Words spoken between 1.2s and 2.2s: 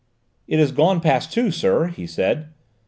two, sir," he